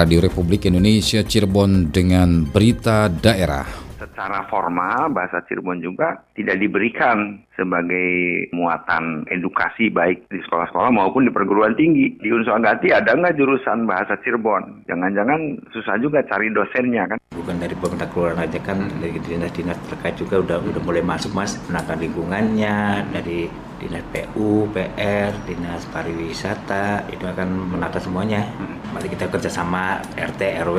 Radio 0.00 0.24
Republik 0.24 0.64
Indonesia 0.64 1.20
Cirebon 1.20 1.92
dengan 1.92 2.48
berita 2.48 3.12
daerah. 3.12 3.68
Secara 4.00 4.48
formal 4.48 5.12
bahasa 5.12 5.44
Cirebon 5.44 5.84
juga 5.84 6.24
tidak 6.32 6.56
diberikan 6.56 7.36
sebagai 7.52 8.48
muatan 8.56 9.28
edukasi 9.28 9.92
baik 9.92 10.24
di 10.32 10.40
sekolah-sekolah 10.40 10.88
maupun 10.88 11.28
di 11.28 11.32
perguruan 11.36 11.76
tinggi. 11.76 12.16
Di 12.16 12.32
Unsur 12.32 12.56
Agati 12.56 12.88
ada 12.96 13.12
nggak 13.12 13.36
jurusan 13.36 13.84
bahasa 13.84 14.16
Cirebon? 14.24 14.88
Jangan-jangan 14.88 15.68
susah 15.68 16.00
juga 16.00 16.24
cari 16.24 16.48
dosennya 16.48 17.04
kan? 17.04 17.18
Bukan 17.36 17.60
dari 17.60 17.76
pemerintah 17.76 18.08
kelurahan 18.08 18.40
aja 18.40 18.56
kan, 18.64 18.80
dari 19.04 19.20
dinas-dinas 19.20 19.76
terkait 19.92 20.16
juga 20.16 20.40
udah 20.40 20.64
udah 20.64 20.80
mulai 20.80 21.04
masuk 21.04 21.36
mas 21.36 21.60
menangkan 21.68 22.00
lingkungannya 22.00 23.04
dari 23.12 23.52
dinas 23.80 24.04
PU, 24.12 24.68
PR, 24.76 25.32
dinas 25.48 25.88
pariwisata 25.88 27.08
itu 27.08 27.24
akan 27.24 27.48
menata 27.72 27.96
semuanya. 27.96 28.44
Mari 28.92 29.08
kita 29.08 29.32
kerjasama 29.32 30.04
RT, 30.12 30.40
RW, 30.68 30.78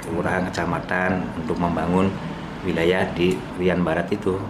kelurahan, 0.00 0.48
kecamatan 0.48 1.28
untuk 1.36 1.60
membangun 1.60 2.08
wilayah 2.64 3.04
di 3.12 3.36
Rian 3.60 3.84
Barat 3.84 4.08
itu. 4.08 4.40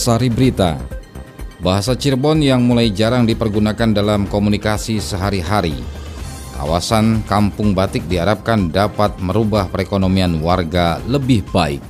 Sari 0.00 0.32
Berita 0.32 0.80
Bahasa 1.60 1.92
Cirebon 1.92 2.40
yang 2.40 2.64
mulai 2.64 2.88
jarang 2.88 3.28
dipergunakan 3.28 3.92
dalam 3.92 4.24
komunikasi 4.24 4.96
sehari-hari 4.96 5.99
Kawasan 6.60 7.24
Kampung 7.24 7.72
Batik 7.72 8.04
diharapkan 8.04 8.68
dapat 8.68 9.16
merubah 9.16 9.64
perekonomian 9.72 10.44
warga 10.44 11.00
lebih 11.08 11.40
baik. 11.48 11.80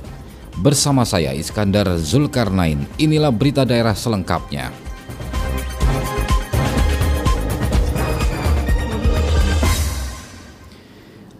Bersama 0.63 1.03
saya 1.03 1.35
Iskandar 1.35 1.91
Zulkarnain, 1.99 2.87
inilah 2.95 3.35
berita 3.35 3.67
daerah 3.67 3.91
selengkapnya. 3.91 4.71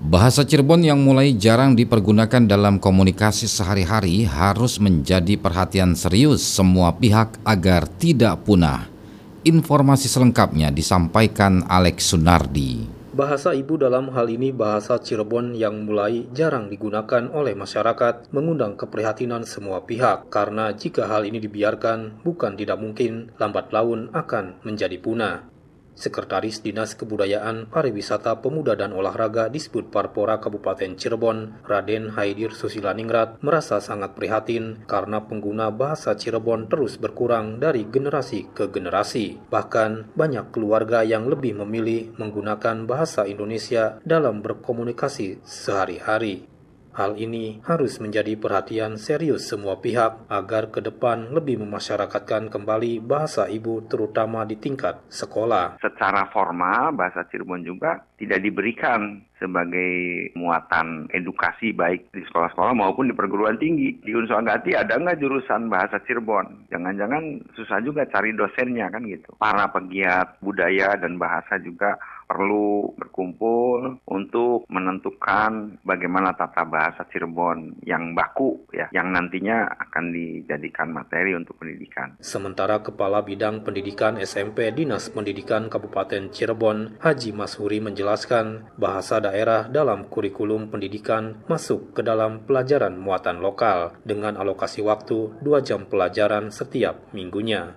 Bahasa 0.04 0.44
Cirebon 0.44 0.84
yang 0.84 1.00
mulai 1.00 1.32
jarang 1.32 1.72
dipergunakan 1.72 2.44
dalam 2.44 2.84
komunikasi 2.84 3.48
sehari-hari 3.48 4.28
harus 4.28 4.76
menjadi 4.76 5.40
perhatian 5.40 5.96
serius 5.96 6.44
semua 6.44 6.92
pihak 7.00 7.40
agar 7.48 7.88
tidak 7.96 8.44
punah. 8.44 8.92
Informasi 9.48 10.12
selengkapnya 10.12 10.68
disampaikan 10.68 11.64
Alex 11.72 12.12
Sunardi. 12.12 13.01
Bahasa 13.12 13.52
ibu 13.52 13.76
dalam 13.76 14.08
hal 14.16 14.32
ini 14.32 14.56
bahasa 14.56 14.96
Cirebon 14.96 15.52
yang 15.52 15.84
mulai 15.84 16.32
jarang 16.32 16.72
digunakan 16.72 17.28
oleh 17.36 17.60
masyarakat 17.60 18.32
mengundang 18.32 18.80
keprihatinan 18.80 19.44
semua 19.44 19.84
pihak 19.84 20.32
karena 20.32 20.72
jika 20.72 21.12
hal 21.12 21.28
ini 21.28 21.44
dibiarkan 21.44 22.24
bukan 22.24 22.56
tidak 22.56 22.80
mungkin 22.80 23.36
lambat 23.36 23.76
laun 23.76 24.08
akan 24.16 24.64
menjadi 24.64 24.96
punah. 24.96 25.51
Sekretaris 25.96 26.62
Dinas 26.62 26.94
Kebudayaan, 26.94 27.72
Pariwisata, 27.72 28.40
Pemuda 28.44 28.76
dan 28.76 28.92
Olahraga 28.92 29.48
disebut 29.48 29.90
Parpora 29.90 30.38
Kabupaten 30.44 31.00
Cirebon, 31.00 31.64
Raden 31.64 32.14
Haidir 32.14 32.54
Susilaningrat, 32.54 33.40
merasa 33.40 33.80
sangat 33.80 34.14
prihatin 34.14 34.84
karena 34.86 35.24
pengguna 35.24 35.72
bahasa 35.72 36.14
Cirebon 36.14 36.68
terus 36.68 37.00
berkurang 37.00 37.64
dari 37.64 37.88
generasi 37.88 38.52
ke 38.52 38.68
generasi. 38.68 39.40
Bahkan 39.48 40.14
banyak 40.14 40.52
keluarga 40.52 41.02
yang 41.08 41.32
lebih 41.32 41.58
memilih 41.64 42.14
menggunakan 42.20 42.84
bahasa 42.84 43.24
Indonesia 43.24 43.98
dalam 44.04 44.44
berkomunikasi 44.44 45.42
sehari-hari. 45.48 46.51
Hal 46.92 47.16
ini 47.16 47.64
harus 47.64 48.04
menjadi 48.04 48.36
perhatian 48.36 49.00
serius 49.00 49.48
semua 49.48 49.80
pihak 49.80 50.28
agar 50.28 50.76
ke 50.76 50.84
depan 50.84 51.32
lebih 51.32 51.64
memasyarakatkan 51.64 52.52
kembali 52.52 53.00
bahasa 53.00 53.48
ibu 53.48 53.80
terutama 53.88 54.44
di 54.44 54.60
tingkat 54.60 55.00
sekolah. 55.08 55.80
Secara 55.80 56.28
formal 56.36 56.92
bahasa 56.92 57.24
Cirebon 57.32 57.64
juga 57.64 58.04
tidak 58.20 58.44
diberikan 58.44 59.24
sebagai 59.42 60.30
muatan 60.38 61.10
edukasi 61.10 61.74
baik 61.74 62.14
di 62.14 62.22
sekolah-sekolah 62.28 62.78
maupun 62.78 63.10
di 63.10 63.16
perguruan 63.18 63.58
tinggi. 63.58 63.98
Di 64.04 64.14
Unsur 64.14 64.38
Agati 64.38 64.78
ada 64.78 65.00
nggak 65.00 65.18
jurusan 65.18 65.72
bahasa 65.72 65.98
Cirebon? 66.06 66.70
Jangan-jangan 66.70 67.42
susah 67.58 67.82
juga 67.82 68.06
cari 68.06 68.38
dosennya 68.38 68.92
kan 68.94 69.02
gitu. 69.08 69.34
Para 69.42 69.66
pegiat 69.74 70.38
budaya 70.46 70.94
dan 71.00 71.18
bahasa 71.18 71.58
juga 71.58 71.98
perlu 72.32 72.96
berkumpul 72.96 74.00
untuk 74.08 74.64
menentukan 74.72 75.84
bagaimana 75.84 76.32
tata 76.32 76.64
bahasa 76.64 77.04
Cirebon 77.12 77.84
yang 77.84 78.16
baku 78.16 78.72
ya, 78.72 78.88
yang 78.96 79.12
nantinya 79.12 79.68
akan 79.68 80.16
dijadikan 80.16 80.96
materi 80.96 81.36
untuk 81.36 81.60
pendidikan. 81.60 82.16
Sementara 82.24 82.80
Kepala 82.80 83.20
Bidang 83.20 83.68
Pendidikan 83.68 84.16
SMP 84.16 84.72
Dinas 84.72 85.12
Pendidikan 85.12 85.68
Kabupaten 85.68 86.32
Cirebon, 86.32 86.96
Haji 87.04 87.36
Mashuri 87.36 87.84
menjelaskan 87.84 88.72
bahasa 88.80 89.20
daerah 89.20 89.68
dalam 89.68 90.08
kurikulum 90.08 90.72
pendidikan 90.72 91.44
masuk 91.52 91.92
ke 91.92 92.00
dalam 92.00 92.48
pelajaran 92.48 92.96
muatan 92.96 93.44
lokal 93.44 94.00
dengan 94.08 94.40
alokasi 94.40 94.80
waktu 94.80 95.36
2 95.44 95.68
jam 95.68 95.84
pelajaran 95.84 96.48
setiap 96.48 97.12
minggunya. 97.12 97.76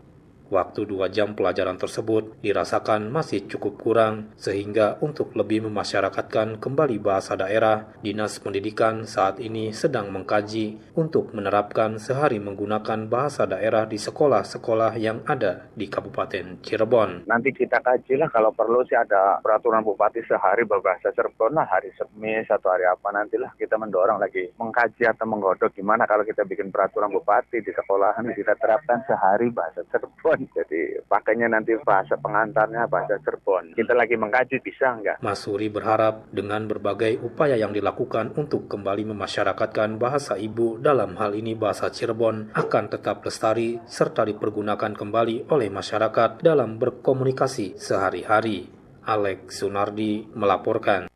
Waktu 0.52 0.84
dua 0.84 1.08
jam 1.08 1.32
pelajaran 1.32 1.80
tersebut 1.80 2.36
dirasakan 2.44 3.08
masih 3.08 3.48
cukup 3.48 3.80
kurang, 3.80 4.36
sehingga 4.36 5.00
untuk 5.00 5.32
lebih 5.32 5.64
memasyarakatkan 5.66 6.60
kembali 6.60 7.00
bahasa 7.00 7.32
daerah, 7.34 7.96
Dinas 8.04 8.36
Pendidikan 8.36 9.08
saat 9.08 9.40
ini 9.40 9.72
sedang 9.72 10.12
mengkaji 10.12 10.94
untuk 11.00 11.32
menerapkan 11.32 11.96
sehari 11.96 12.36
menggunakan 12.38 13.08
bahasa 13.08 13.48
daerah 13.48 13.88
di 13.88 13.96
sekolah-sekolah 13.96 14.92
yang 15.00 15.24
ada 15.24 15.66
di 15.72 15.88
Kabupaten 15.88 16.60
Cirebon. 16.60 17.24
Nanti 17.24 17.50
kita 17.50 17.80
kaji 17.80 18.20
lah 18.20 18.28
kalau 18.28 18.52
perlu 18.52 18.84
sih 18.84 18.94
ada 18.94 19.40
peraturan 19.40 19.80
bupati 19.80 20.20
sehari 20.28 20.68
berbahasa 20.68 21.10
Cirebon 21.10 21.56
lah 21.56 21.66
hari 21.66 21.90
Semis 21.96 22.46
atau 22.52 22.68
hari 22.68 22.84
apa 22.84 23.08
nantilah 23.10 23.56
kita 23.56 23.80
mendorong 23.80 24.20
lagi 24.20 24.52
mengkaji 24.60 25.08
atau 25.08 25.24
menggodok 25.24 25.72
gimana 25.72 26.04
kalau 26.04 26.22
kita 26.22 26.44
bikin 26.44 26.68
peraturan 26.68 27.10
bupati 27.10 27.64
di 27.64 27.72
sekolahan 27.72 28.28
kita 28.36 28.54
terapkan 28.60 29.00
sehari 29.08 29.48
bahasa 29.48 29.80
Cirebon. 29.88 30.43
Jadi 30.52 31.00
pakainya 31.08 31.48
nanti 31.48 31.72
bahasa 31.80 32.18
pengantarnya 32.18 32.90
bahasa 32.90 33.16
Cirebon. 33.22 33.72
Kita 33.78 33.96
lagi 33.96 34.18
mengkaji 34.18 34.60
bisa 34.60 34.98
nggak? 34.98 35.16
Mas 35.24 35.40
Suri 35.40 35.72
berharap 35.72 36.28
dengan 36.28 36.66
berbagai 36.68 37.22
upaya 37.22 37.56
yang 37.56 37.72
dilakukan 37.72 38.36
untuk 38.36 38.68
kembali 38.68 39.14
memasyarakatkan 39.14 39.96
bahasa 39.96 40.34
ibu 40.36 40.76
dalam 40.82 41.16
hal 41.16 41.32
ini 41.38 41.54
bahasa 41.56 41.88
Cirebon 41.88 42.52
akan 42.52 42.84
tetap 42.90 43.24
lestari 43.24 43.80
serta 43.88 44.26
dipergunakan 44.28 44.92
kembali 44.92 45.48
oleh 45.48 45.68
masyarakat 45.70 46.42
dalam 46.42 46.76
berkomunikasi 46.76 47.78
sehari-hari. 47.78 48.68
Alex 49.04 49.60
Sunardi 49.60 50.32
melaporkan. 50.32 51.13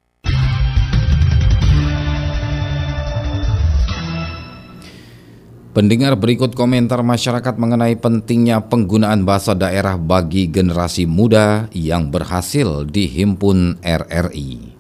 Pendengar 5.79 6.19
berikut 6.19 6.59
komentar 6.59 7.07
masyarakat 7.07 7.55
mengenai 7.55 7.95
pentingnya 7.95 8.67
penggunaan 8.67 9.23
bahasa 9.23 9.55
daerah 9.55 9.95
bagi 9.95 10.51
generasi 10.51 11.07
muda 11.07 11.71
yang 11.71 12.11
berhasil 12.11 12.83
dihimpun 12.83 13.79
RRI. 13.87 14.75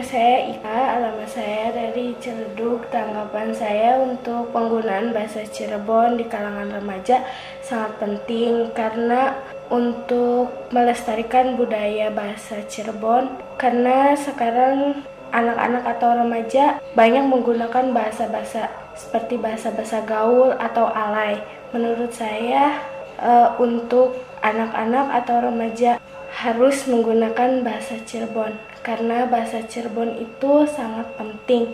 Saya 0.00 0.48
Ika, 0.56 0.80
alamat 0.96 1.28
saya 1.28 1.68
dari 1.76 2.16
Ciledug. 2.16 2.80
Tanggapan 2.88 3.52
saya 3.52 4.00
untuk 4.00 4.48
penggunaan 4.56 5.12
bahasa 5.12 5.44
Cirebon 5.44 6.16
di 6.16 6.24
kalangan 6.24 6.80
remaja 6.80 7.28
sangat 7.60 8.00
penting 8.00 8.72
karena 8.72 9.36
untuk 9.68 10.48
melestarikan 10.72 11.60
budaya 11.60 12.08
bahasa 12.08 12.64
Cirebon 12.64 13.36
karena 13.60 14.16
sekarang 14.16 15.04
anak-anak 15.28 15.84
atau 15.92 16.24
remaja 16.24 16.80
banyak 16.96 17.28
menggunakan 17.28 17.92
bahasa-bahasa 17.92 18.87
seperti 18.98 19.38
bahasa-bahasa 19.38 20.02
gaul 20.02 20.50
atau 20.58 20.90
alay. 20.90 21.38
Menurut 21.70 22.10
saya 22.10 22.82
uh, 23.22 23.54
untuk 23.62 24.18
anak-anak 24.42 25.22
atau 25.22 25.46
remaja 25.46 26.02
harus 26.34 26.84
menggunakan 26.90 27.62
bahasa 27.62 27.98
Cirebon 28.02 28.58
karena 28.82 29.26
bahasa 29.30 29.62
Cirebon 29.62 30.18
itu 30.18 30.66
sangat 30.66 31.06
penting 31.14 31.70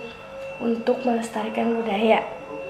untuk 0.60 1.02
melestarikan 1.02 1.74
budaya. 1.80 2.22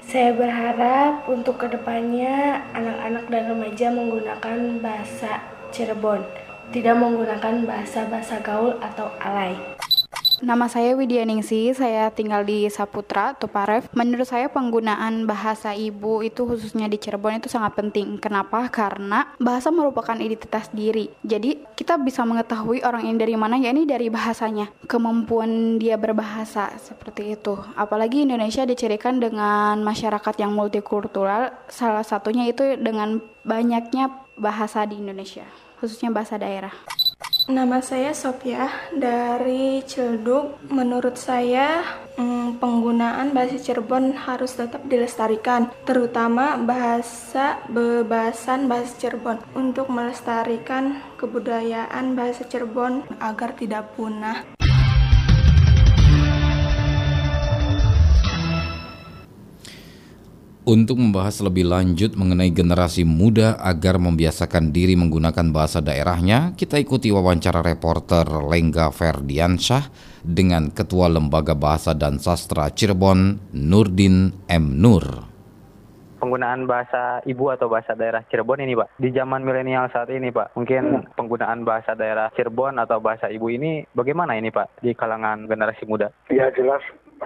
Saya 0.05 0.37
berharap 0.37 1.25
untuk 1.25 1.57
ke 1.57 1.67
depannya 1.71 2.61
anak-anak 2.77 3.25
dan 3.25 3.43
remaja 3.49 3.87
menggunakan 3.89 4.57
bahasa 4.77 5.41
Cirebon, 5.73 6.21
tidak 6.69 6.95
menggunakan 6.95 7.65
bahasa-bahasa 7.65 8.37
gaul 8.45 8.77
atau 8.79 9.09
alay. 9.17 9.57
Nama 10.43 10.67
saya 10.67 10.97
Widya 10.99 11.23
Ningsi, 11.23 11.71
saya 11.71 12.11
tinggal 12.11 12.43
di 12.43 12.67
Saputra, 12.67 13.31
Tuparev. 13.39 13.87
Menurut 13.95 14.27
saya 14.27 14.51
penggunaan 14.51 15.23
bahasa 15.23 15.71
ibu 15.71 16.19
itu 16.19 16.43
khususnya 16.43 16.91
di 16.91 16.99
Cirebon 16.99 17.39
itu 17.39 17.47
sangat 17.47 17.79
penting. 17.79 18.19
Kenapa? 18.19 18.67
Karena 18.67 19.31
bahasa 19.39 19.71
merupakan 19.71 20.17
identitas 20.19 20.67
diri. 20.75 21.07
Jadi 21.23 21.63
kita 21.79 21.95
bisa 21.95 22.27
mengetahui 22.27 22.83
orang 22.83 23.07
ini 23.07 23.15
dari 23.15 23.35
mana, 23.39 23.55
ya 23.55 23.71
ini 23.71 23.87
dari 23.87 24.11
bahasanya. 24.11 24.67
Kemampuan 24.91 25.79
dia 25.79 25.95
berbahasa 25.95 26.75
seperti 26.83 27.39
itu. 27.39 27.55
Apalagi 27.79 28.27
Indonesia 28.27 28.67
dicirikan 28.67 29.23
dengan 29.23 29.79
masyarakat 29.87 30.35
yang 30.35 30.51
multikultural, 30.51 31.55
salah 31.71 32.03
satunya 32.03 32.43
itu 32.49 32.75
dengan 32.75 33.23
banyaknya 33.47 34.11
bahasa 34.35 34.83
di 34.83 34.99
Indonesia, 34.99 35.47
khususnya 35.79 36.11
bahasa 36.11 36.35
daerah. 36.35 36.75
Nama 37.45 37.77
saya 37.77 38.09
Sofia 38.17 38.89
dari 38.89 39.77
Ciledug. 39.85 40.57
Menurut 40.65 41.13
saya 41.13 41.85
hmm, 42.17 42.57
penggunaan 42.57 43.37
bahasa 43.37 43.61
Cirebon 43.61 44.17
harus 44.17 44.57
tetap 44.57 44.81
dilestarikan, 44.89 45.69
terutama 45.85 46.57
bahasa 46.57 47.61
bebasan 47.69 48.65
bahasa 48.65 48.97
Cirebon 48.97 49.37
untuk 49.53 49.93
melestarikan 49.93 51.05
kebudayaan 51.21 52.17
bahasa 52.17 52.49
Cirebon 52.49 53.05
agar 53.21 53.53
tidak 53.53 53.93
punah. 53.93 54.41
Untuk 60.65 60.97
membahas 60.97 61.45
lebih 61.45 61.69
lanjut 61.69 62.17
mengenai 62.17 62.49
generasi 62.49 63.05
muda 63.05 63.53
agar 63.61 64.01
membiasakan 64.01 64.73
diri 64.73 64.97
menggunakan 64.97 65.53
bahasa 65.53 65.77
daerahnya, 65.77 66.57
kita 66.57 66.81
ikuti 66.81 67.13
wawancara 67.13 67.61
reporter 67.61 68.25
Lengga 68.25 68.89
Ferdiansyah 68.89 69.93
dengan 70.25 70.73
Ketua 70.73 71.05
Lembaga 71.05 71.53
Bahasa 71.53 71.93
dan 71.93 72.17
Sastra 72.17 72.73
Cirebon, 72.73 73.37
Nurdin 73.53 74.33
M. 74.49 74.81
Nur 74.81 75.35
penggunaan 76.25 76.65
bahasa 76.65 77.21
ibu 77.29 77.53
atau 77.53 77.69
bahasa 77.69 77.93
daerah 77.93 78.25
Cirebon 78.25 78.57
ini 78.57 78.73
Pak. 78.73 78.97
Di 78.97 79.13
zaman 79.13 79.45
milenial 79.45 79.93
saat 79.93 80.09
ini 80.09 80.33
Pak, 80.33 80.57
mungkin 80.57 81.05
penggunaan 81.13 81.61
bahasa 81.61 81.93
daerah 81.93 82.33
Cirebon 82.33 82.81
atau 82.81 82.97
bahasa 82.97 83.29
ibu 83.29 83.53
ini 83.53 83.85
bagaimana 83.93 84.33
ini 84.33 84.49
Pak 84.49 84.81
di 84.81 84.97
kalangan 84.97 85.45
generasi 85.45 85.85
muda? 85.85 86.09
Ya 86.33 86.49
jelas 86.57 86.81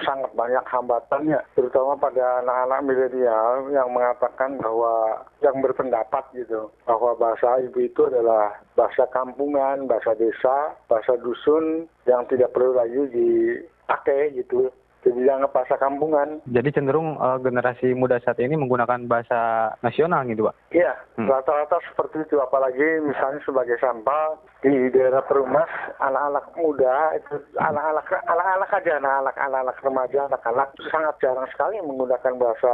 sangat 0.05 0.31
banyak 0.37 0.61
hambatannya, 0.69 1.39
terutama 1.57 1.97
pada 1.97 2.45
anak-anak 2.45 2.79
milenial 2.85 3.67
yang 3.73 3.89
mengatakan 3.89 4.61
bahwa 4.61 5.25
yang 5.41 5.57
berpendapat 5.59 6.23
gitu 6.37 6.69
bahwa 6.85 7.17
bahasa 7.17 7.57
ibu 7.65 7.79
itu 7.81 8.01
adalah 8.05 8.53
bahasa 8.77 9.09
kampungan, 9.09 9.89
bahasa 9.89 10.13
desa, 10.15 10.77
bahasa 10.85 11.17
dusun 11.17 11.89
yang 12.05 12.21
tidak 12.29 12.53
perlu 12.53 12.77
lagi 12.77 13.01
dipakai 13.09 14.37
gitu 14.37 14.69
jadi 14.99 15.19
dianggap 15.31 15.51
bahasa 15.55 15.75
kampungan. 15.79 16.43
Jadi 16.51 16.69
cenderung 16.75 17.15
uh, 17.15 17.39
generasi 17.39 17.95
muda 17.95 18.19
saat 18.19 18.35
ini 18.43 18.59
menggunakan 18.59 19.07
bahasa 19.07 19.71
nasional 19.79 20.27
gitu, 20.27 20.51
Pak? 20.51 20.55
Iya, 20.75 20.91
hmm. 21.15 21.27
rata-rata 21.31 21.79
seperti 21.87 22.27
itu. 22.27 22.35
Apalagi 22.43 22.99
misalnya 22.99 23.39
sebagai 23.47 23.79
sampah 23.79 24.35
di 24.59 24.91
daerah 24.91 25.23
perumas, 25.23 25.71
anak-anak 26.03 26.51
muda 26.59 27.15
itu 27.15 27.39
anak-anak 27.55 28.05
anak-anak 28.27 28.69
aja, 28.75 28.91
anak-anak 28.99 29.35
anak-anak 29.39 29.77
remaja, 29.79 30.19
anak-anak 30.27 30.67
sangat 30.91 31.15
jarang 31.23 31.47
sekali 31.55 31.79
menggunakan 31.79 32.33
bahasa 32.35 32.73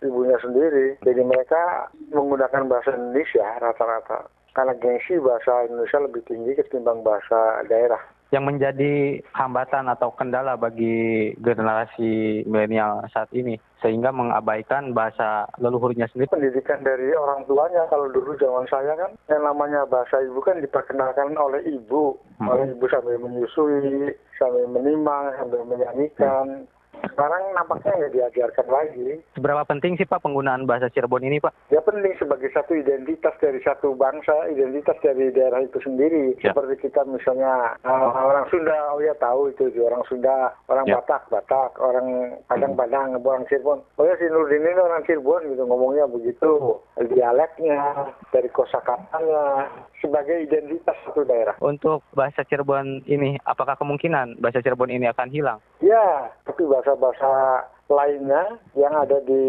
ibunya 0.00 0.40
sendiri. 0.40 0.96
Jadi 1.04 1.20
mereka 1.20 1.92
menggunakan 2.08 2.72
bahasa 2.72 2.96
Indonesia 2.96 3.44
rata-rata 3.60 4.32
karena 4.56 4.72
gengsi 4.80 5.20
bahasa 5.20 5.68
Indonesia 5.68 6.00
lebih 6.00 6.24
tinggi 6.24 6.56
ketimbang 6.56 7.04
bahasa 7.04 7.60
daerah 7.68 8.00
yang 8.34 8.42
menjadi 8.42 9.22
hambatan 9.30 9.86
atau 9.86 10.10
kendala 10.18 10.58
bagi 10.58 11.30
generasi 11.38 12.42
milenial 12.42 13.06
saat 13.14 13.30
ini 13.30 13.54
sehingga 13.78 14.10
mengabaikan 14.10 14.90
bahasa 14.90 15.46
leluhurnya 15.62 16.10
sendiri. 16.10 16.32
Pendidikan 16.32 16.82
dari 16.82 17.14
orang 17.14 17.46
tuanya 17.46 17.86
kalau 17.86 18.10
dulu 18.10 18.34
zaman 18.34 18.66
saya 18.66 18.98
kan 18.98 19.14
yang 19.30 19.46
namanya 19.46 19.86
bahasa 19.86 20.18
ibu 20.26 20.42
kan 20.42 20.58
diperkenalkan 20.58 21.38
oleh 21.38 21.62
ibu, 21.70 22.18
hmm. 22.42 22.50
oleh 22.50 22.66
ibu 22.74 22.84
sambil 22.90 23.20
menyusui, 23.22 24.10
sambil 24.40 24.64
menimang, 24.74 25.30
sambil 25.38 25.62
menyanyikan. 25.62 26.66
Sekarang 27.12 27.42
nampaknya 27.54 27.92
nggak 27.96 28.14
diajarkan 28.14 28.66
lagi. 28.70 29.08
Seberapa 29.38 29.62
penting 29.66 29.94
sih 29.96 30.08
Pak 30.08 30.22
penggunaan 30.22 30.66
bahasa 30.66 30.90
Cirebon 30.90 31.22
ini 31.22 31.38
Pak? 31.38 31.54
Ya 31.70 31.80
penting 31.82 32.12
sebagai 32.18 32.50
satu 32.50 32.74
identitas 32.74 33.34
dari 33.38 33.62
satu 33.62 33.94
bangsa, 33.94 34.50
identitas 34.50 34.96
dari 35.02 35.30
daerah 35.30 35.62
itu 35.62 35.78
sendiri. 35.82 36.34
Ya. 36.42 36.50
Seperti 36.52 36.88
kita 36.88 37.06
misalnya 37.06 37.78
uh, 37.86 38.10
orang 38.14 38.46
Sunda, 38.50 38.74
oh 38.92 39.00
ya 39.02 39.14
tahu 39.18 39.50
itu 39.54 39.70
orang 39.82 40.02
Sunda, 40.10 40.52
orang 40.66 40.86
ya. 40.86 40.98
Batak, 41.00 41.30
Batak, 41.30 41.78
orang 41.78 42.38
Padang, 42.50 42.72
hmm. 42.74 42.80
Padang, 42.80 43.08
orang 43.20 43.46
Cirebon. 43.46 43.80
Oh 43.98 44.04
ya 44.04 44.14
si 44.18 44.26
Nurdin 44.26 44.66
ini 44.66 44.80
orang 44.80 45.04
Cirebon 45.06 45.46
gitu 45.50 45.62
ngomongnya 45.66 46.04
begitu. 46.10 46.80
Dialeknya, 46.96 48.12
dari 48.32 48.48
kosakatanya, 48.50 49.68
sebagai 50.00 50.42
identitas 50.42 50.96
satu 51.04 51.22
daerah. 51.28 51.54
Untuk 51.60 52.02
bahasa 52.16 52.42
Cirebon 52.46 53.04
ini, 53.06 53.36
apakah 53.44 53.76
kemungkinan 53.76 54.40
bahasa 54.40 54.62
Cirebon 54.64 54.90
ini 54.90 55.06
akan 55.10 55.28
hilang? 55.28 55.58
Ya, 55.84 56.32
tapi 56.48 56.64
bahasa-bahasa 56.96 57.68
lainnya 57.86 58.58
yang 58.74 58.92
ada 58.96 59.22
di 59.22 59.44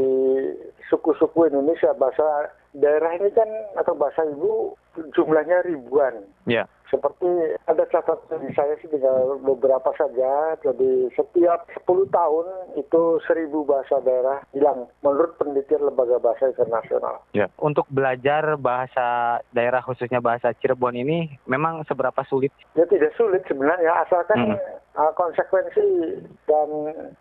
suku-suku 0.92 1.50
Indonesia, 1.50 1.96
bahasa 1.98 2.54
daerah 2.78 3.18
ini 3.18 3.34
kan 3.34 3.50
atau 3.80 3.98
bahasa 3.98 4.28
ibu 4.30 4.78
jumlahnya 5.16 5.66
ribuan. 5.66 6.22
Ya 6.46 6.70
seperti 6.90 7.28
ada 7.68 7.84
catatan 7.92 8.40
di 8.48 8.52
saya 8.56 8.74
sih 8.80 8.88
tinggal 8.88 9.40
beberapa 9.44 9.92
saja. 9.96 10.56
Jadi 10.64 11.12
setiap 11.14 11.68
10 11.84 12.08
tahun 12.10 12.46
itu 12.80 13.02
seribu 13.28 13.68
bahasa 13.68 14.00
daerah 14.04 14.44
hilang 14.56 14.88
menurut 15.04 15.36
penelitian 15.40 15.88
lembaga 15.88 16.20
bahasa 16.20 16.52
internasional. 16.52 17.24
Ya. 17.36 17.52
Untuk 17.60 17.88
belajar 17.92 18.56
bahasa 18.56 19.40
daerah 19.52 19.84
khususnya 19.84 20.24
bahasa 20.24 20.56
Cirebon 20.56 20.96
ini 20.96 21.36
memang 21.46 21.84
seberapa 21.86 22.24
sulit? 22.28 22.52
Ya 22.76 22.88
tidak 22.88 23.14
sulit 23.20 23.44
sebenarnya 23.46 24.08
asalkan 24.08 24.56
hmm. 24.56 24.60
Uh, 24.98 25.14
konsekuensi 25.14 26.18
dan 26.50 26.68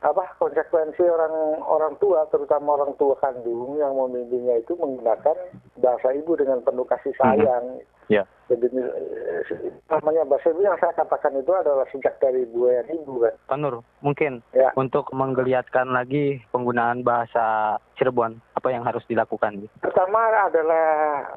apa 0.01 0.25
konsekuensi 0.41 1.05
orang 1.05 1.61
orang 1.63 1.95
tua 2.01 2.25
terutama 2.33 2.81
orang 2.81 2.97
tua 2.97 3.15
kandung 3.21 3.77
yang 3.77 3.93
membimbingnya 3.93 4.65
itu 4.65 4.73
menggunakan 4.81 5.37
bahasa 5.79 6.17
ibu 6.17 6.33
dengan 6.35 6.65
penuh 6.65 6.89
kasih 6.89 7.13
sayang. 7.21 7.79
Hmm. 7.79 7.95
Ya. 8.07 8.23
Jadi 8.47 8.71
eh, 8.71 9.43
namanya 9.91 10.23
bahasa 10.23 10.55
ibu 10.55 10.63
yang 10.63 10.79
saya 10.79 10.95
katakan 10.95 11.35
itu 11.35 11.51
adalah 11.51 11.83
sejak 11.91 12.15
dari 12.23 12.47
ibu 12.47 12.71
yang 12.71 12.87
ibu 12.87 13.27
kan. 13.27 13.35
Pak 13.51 13.59
Nur, 13.59 13.83
mungkin 13.99 14.47
ya. 14.55 14.71
untuk 14.79 15.11
menggeliatkan 15.11 15.91
lagi 15.91 16.39
penggunaan 16.55 17.03
bahasa 17.03 17.77
Cirebon, 17.99 18.39
apa 18.55 18.69
yang 18.71 18.87
harus 18.87 19.03
dilakukan? 19.11 19.67
Pertama 19.83 20.47
adalah 20.47 20.87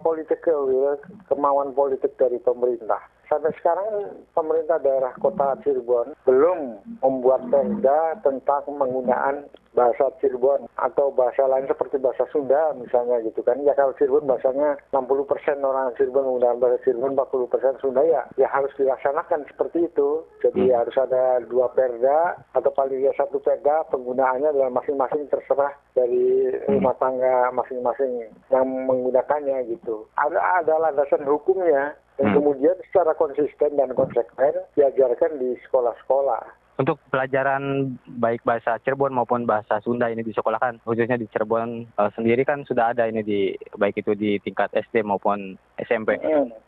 political 0.05 0.69
will, 0.69 1.01
kemauan 1.25 1.73
politik 1.73 2.13
dari 2.21 2.37
pemerintah. 2.37 3.01
Sampai 3.29 3.53
sekarang 3.61 4.25
pemerintah 4.33 4.81
daerah 4.81 5.13
kota 5.21 5.53
Cirebon 5.61 6.17
belum 6.25 6.81
membuat 7.05 7.45
perda 7.53 8.17
tentang 8.25 8.65
penggunaan 8.65 9.45
bahasa 9.77 10.09
Cirebon 10.17 10.65
atau 10.81 11.13
bahasa 11.13 11.45
lain 11.45 11.69
seperti 11.69 12.01
bahasa 12.01 12.25
Sunda 12.33 12.73
misalnya 12.73 13.21
gitu 13.21 13.45
kan. 13.45 13.61
Ya 13.61 13.77
kalau 13.77 13.93
Cirebon 14.01 14.25
bahasanya 14.25 14.81
60% 14.89 15.61
orang 15.61 15.93
Cirebon 15.95 16.25
menggunakan 16.25 16.57
bahasa 16.57 16.77
Cirebon, 16.81 17.13
40% 17.13 17.81
Sunda 17.85 18.01
ya, 18.01 18.25
ya 18.35 18.49
harus 18.49 18.73
dilaksanakan 18.81 19.45
seperti 19.45 19.85
itu. 19.85 20.25
Jadi 20.41 20.73
hmm. 20.73 20.75
harus 20.75 20.95
ada 20.97 21.45
dua 21.45 21.69
perda 21.69 22.33
atau 22.57 22.71
paling 22.73 22.97
ya 22.97 23.13
satu 23.13 23.37
perda 23.37 23.85
penggunaannya 23.93 24.57
adalah 24.57 24.73
masing-masing 24.73 25.29
terserah 25.29 25.77
dari 25.93 26.49
hmm. 26.49 26.81
rumah 26.81 26.97
tangga 26.97 27.53
masing-masing 27.53 28.25
yang 28.49 28.65
menggunakannya 28.65 29.69
gitu. 29.69 30.09
Ada 30.17 30.65
ada 30.65 30.73
landasan 30.89 31.29
hukumnya 31.29 31.93
dan 32.19 32.35
hmm. 32.35 32.35
kemudian 32.35 32.75
secara 32.91 33.15
konsisten 33.15 33.79
dan 33.79 33.95
konsekuen 33.95 34.59
diajarkan 34.75 35.39
di 35.39 35.55
sekolah-sekolah 35.63 36.58
untuk 36.79 36.95
pelajaran 37.11 37.93
baik 38.07 38.47
bahasa 38.47 38.79
Cirebon 38.79 39.11
maupun 39.11 39.43
bahasa 39.43 39.83
Sunda 39.83 40.07
ini 40.07 40.23
di 40.23 40.31
sekolah 40.31 40.55
kan 40.63 40.79
khususnya 40.87 41.19
di 41.19 41.27
Cirebon 41.27 41.91
uh, 41.99 42.07
sendiri 42.15 42.47
kan 42.47 42.63
sudah 42.63 42.95
ada 42.95 43.03
ini 43.03 43.19
di 43.19 43.51
baik 43.75 43.99
itu 43.99 44.15
di 44.15 44.39
tingkat 44.39 44.71
SD 44.71 45.03
maupun 45.03 45.59
SMP. 45.75 46.15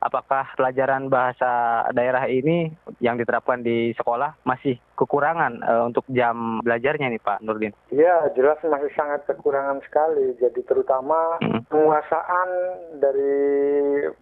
Apakah 0.03 0.51
pelajaran 0.59 1.07
bahasa 1.07 1.83
daerah 1.95 2.27
ini 2.27 2.71
yang 2.99 3.15
diterapkan 3.15 3.63
di 3.63 3.95
sekolah 3.95 4.35
masih 4.43 4.75
kekurangan 4.99 5.63
uh, 5.63 5.83
untuk 5.87 6.03
jam 6.11 6.59
belajarnya 6.61 7.07
nih 7.11 7.21
Pak 7.23 7.41
Nurdin? 7.41 7.71
Ya 7.91 8.27
jelas 8.35 8.59
masih 8.67 8.91
sangat 8.93 9.23
kekurangan 9.25 9.79
sekali. 9.87 10.35
Jadi 10.39 10.59
terutama 10.67 11.39
hmm. 11.39 11.71
penguasaan 11.71 12.49
dari 12.99 13.35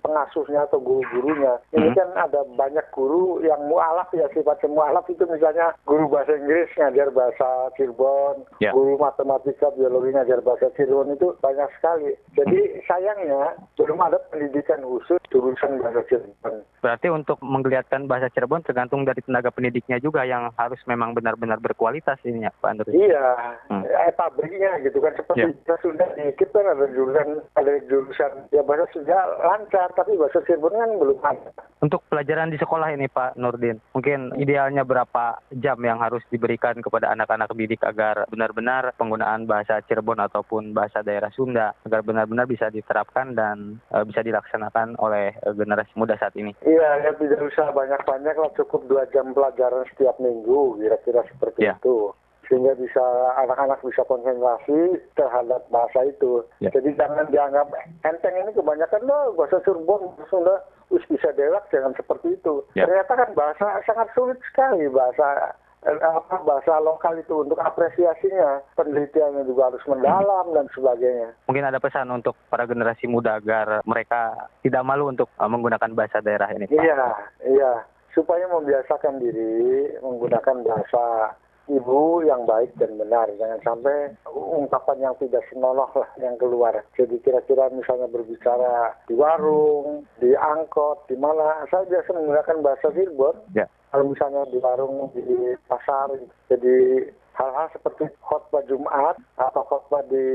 pengasuhnya 0.06 0.70
atau 0.70 0.80
guru-gurunya. 0.82 1.58
Ini 1.74 1.90
hmm. 1.94 1.98
kan 1.98 2.10
ada 2.30 2.42
banyak 2.46 2.86
guru 2.94 3.42
yang 3.42 3.66
mualaf 3.66 4.10
ya 4.14 4.30
sifatnya 4.32 4.70
mualaf 4.70 5.06
itu 5.10 5.26
misalnya 5.26 5.76
guru 5.86 6.06
bahasa 6.10 6.36
Inggris 6.36 6.70
ngajar 6.78 7.10
bahasa 7.14 7.74
Cirebon, 7.78 8.48
yeah. 8.64 8.74
guru 8.74 8.98
matematika, 8.98 9.70
biologi 9.74 10.14
ngajar 10.14 10.40
bahasa 10.42 10.74
Cirebon 10.74 11.14
itu 11.14 11.36
banyak 11.42 11.70
sekali. 11.78 12.18
Jadi 12.34 12.60
hmm. 12.60 12.80
sayangnya 12.90 13.58
belum 13.78 14.00
ada 14.02 14.18
pendidikan 14.34 14.82
khusus 14.82 15.22
jurusan 15.30 15.82
bahasa 15.84 16.02
Cirebon. 16.10 16.66
Berarti 16.80 17.08
untuk 17.12 17.38
menggeliatkan 17.44 18.10
bahasa 18.10 18.32
Cirebon 18.34 18.66
tergantung 18.66 19.04
dari 19.06 19.22
tenaga 19.22 19.54
pendidiknya 19.54 20.00
juga 20.02 20.24
yang 20.26 20.50
harus 20.56 20.80
memang 20.90 21.14
benar-benar 21.14 21.60
berkualitas 21.62 22.18
ini 22.26 22.48
ya 22.48 22.52
Pak 22.56 22.70
Andri. 22.70 22.92
Iya, 22.96 23.26
hmm. 23.70 23.84
eh, 23.86 24.14
pabriknya 24.16 24.80
gitu 24.82 25.04
kan 25.04 25.14
seperti 25.14 25.54
yeah. 25.54 25.78
sudah 25.84 26.08
dikit 26.18 26.50
kan 26.50 26.66
ada 26.66 26.86
jurusan 26.90 27.30
ada 27.54 27.72
jurusan 27.86 28.32
ya 28.50 28.62
bahasa 28.66 28.90
sudah 28.96 29.20
lancar 29.44 29.90
tapi 29.94 30.18
bahasa 30.18 30.42
Cirebon 30.46 30.74
kan 30.74 30.92
belum 30.98 31.20
ada. 31.22 31.52
Untuk 31.80 32.02
pelajaran 32.10 32.52
di 32.52 32.58
sekolah 32.60 32.92
ini 32.92 33.08
Pak 33.08 33.40
Nurdin, 33.40 33.80
mungkin 33.94 34.36
idealnya 34.36 34.84
berapa 34.84 35.40
jam 35.60 35.69
yang 35.78 36.02
harus 36.02 36.24
diberikan 36.34 36.80
kepada 36.82 37.14
anak-anak 37.14 37.52
didik 37.54 37.84
agar 37.86 38.26
benar-benar 38.32 38.96
penggunaan 38.98 39.46
bahasa 39.46 39.84
Cirebon 39.86 40.18
ataupun 40.18 40.74
bahasa 40.74 41.06
daerah 41.06 41.30
Sunda 41.36 41.78
agar 41.86 42.02
benar-benar 42.02 42.50
bisa 42.50 42.72
diterapkan 42.74 43.38
dan 43.38 43.78
uh, 43.94 44.02
bisa 44.08 44.26
dilaksanakan 44.26 44.98
oleh 44.98 45.36
uh, 45.46 45.54
generasi 45.54 45.92
muda 46.00 46.16
saat 46.16 46.34
ini. 46.40 46.56
Iya, 46.64 46.90
ya 47.06 47.12
tidak 47.20 47.42
usah 47.46 47.70
banyak-banyak 47.76 48.36
lah, 48.40 48.52
cukup 48.56 48.88
dua 48.88 49.04
jam 49.12 49.36
pelajaran 49.36 49.86
setiap 49.94 50.18
minggu, 50.18 50.80
kira-kira 50.80 51.22
seperti 51.30 51.68
yeah. 51.68 51.78
itu 51.78 52.16
sehingga 52.50 52.74
bisa 52.76 53.06
anak-anak 53.46 53.80
bisa 53.86 54.02
konsentrasi 54.10 54.98
terhadap 55.14 55.62
bahasa 55.70 56.10
itu. 56.10 56.42
Ya. 56.60 56.74
Jadi 56.74 56.98
jangan 56.98 57.30
dianggap 57.30 57.70
enteng 58.04 58.36
ini 58.36 58.52
kebanyakan 58.58 59.06
loh 59.06 59.38
bahasa 59.38 59.62
Cirebon 59.62 60.18
Sunda 60.28 60.66
us 60.90 61.06
bisa 61.06 61.30
delak 61.38 61.70
jangan 61.70 61.94
seperti 61.94 62.34
itu. 62.36 62.66
Ya. 62.74 62.90
Ternyata 62.90 63.14
kan 63.14 63.30
bahasa 63.38 63.80
sangat 63.86 64.10
sulit 64.18 64.42
sekali 64.50 64.90
bahasa 64.90 65.54
Eh, 65.80 65.96
apa 65.96 66.44
bahasa 66.44 66.76
lokal 66.84 67.24
itu 67.24 67.40
untuk 67.40 67.56
apresiasinya 67.56 68.60
penelitiannya 68.76 69.48
juga 69.48 69.72
harus 69.72 69.80
mendalam 69.88 70.52
dan 70.52 70.68
sebagainya. 70.76 71.32
Mungkin 71.48 71.72
ada 71.72 71.80
pesan 71.80 72.12
untuk 72.12 72.36
para 72.52 72.68
generasi 72.68 73.08
muda 73.08 73.40
agar 73.40 73.80
mereka 73.88 74.52
tidak 74.60 74.84
malu 74.84 75.08
untuk 75.08 75.32
uh, 75.40 75.48
menggunakan 75.48 75.96
bahasa 75.96 76.20
daerah 76.20 76.52
ini. 76.52 76.68
Pak. 76.68 76.84
Iya, 76.84 77.08
iya 77.48 77.74
supaya 78.12 78.44
membiasakan 78.52 79.24
diri 79.24 79.96
menggunakan 80.04 80.68
bahasa 80.68 81.32
ibu 81.70 82.26
yang 82.26 82.44
baik 82.50 82.74
dan 82.82 82.98
benar. 82.98 83.30
Jangan 83.38 83.62
sampai 83.62 84.14
ungkapan 84.30 85.10
yang 85.10 85.16
tidak 85.22 85.46
senonoh 85.54 85.90
lah 85.94 86.10
yang 86.18 86.36
keluar. 86.42 86.74
Jadi 86.98 87.22
kira-kira 87.22 87.70
misalnya 87.72 88.10
berbicara 88.10 88.98
di 89.06 89.16
warung, 89.16 90.04
di 90.18 90.34
angkot, 90.34 91.06
di 91.08 91.16
mana. 91.16 91.64
Saya 91.70 91.86
biasa 91.86 92.10
menggunakan 92.18 92.58
bahasa 92.66 92.90
Cirebon. 92.92 93.38
Ya 93.54 93.70
kalau 93.90 94.14
misalnya 94.14 94.46
di 94.54 94.58
warung 94.62 95.10
di 95.18 95.58
pasar 95.66 96.14
jadi 96.46 97.10
hal-hal 97.34 97.68
seperti 97.74 98.06
khotbah 98.22 98.62
Jumat 98.70 99.18
atau 99.42 99.64
khotbah 99.66 100.06
di 100.06 100.26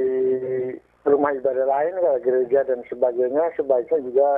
rumah 1.06 1.30
ibadah 1.36 1.66
lain 1.68 1.94
kayak 2.00 2.22
gereja 2.26 2.60
dan 2.66 2.82
sebagainya 2.90 3.54
sebaiknya 3.54 3.98
juga 4.02 4.28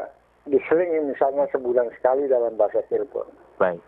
diselingi 0.47 1.11
misalnya 1.11 1.49
sebulan 1.51 1.89
sekali 1.99 2.29
dalam 2.29 2.55
bahasa 2.61 2.85
Cirebon. 2.93 3.27
Baik. 3.57 3.81